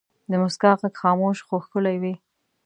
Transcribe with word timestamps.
د 0.29 0.31
مسکا 0.41 0.71
ږغ 0.79 0.93
خاموش 1.01 1.37
خو 1.47 1.55
ښکلی 1.65 1.97
وي. 2.01 2.13